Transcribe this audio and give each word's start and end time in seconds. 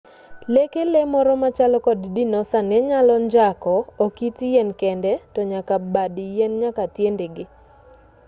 leke 0.53 0.81
lee 0.93 1.11
moro 1.13 1.33
machalo 1.43 1.77
kod 1.87 1.99
dinosa 2.15 2.59
nenyalo 2.69 3.15
njako 3.25 3.75
ok 4.05 4.15
it 4.27 4.37
yien 4.51 4.69
kende 4.81 5.11
tonyaka 5.33 5.75
bad 5.93 6.13
yien 6.35 6.53
nyaka 6.61 6.83
tiendege 6.95 7.43